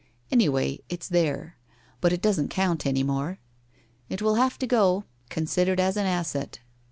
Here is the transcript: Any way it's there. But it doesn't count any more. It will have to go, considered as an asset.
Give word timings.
Any 0.31 0.49
way 0.49 0.79
it's 0.89 1.07
there. 1.07 1.57
But 1.99 2.11
it 2.11 2.23
doesn't 2.23 2.49
count 2.49 2.87
any 2.87 3.03
more. 3.03 3.37
It 4.09 4.19
will 4.19 4.33
have 4.33 4.57
to 4.57 4.65
go, 4.65 5.03
considered 5.29 5.79
as 5.79 5.95
an 5.95 6.07
asset. 6.07 6.59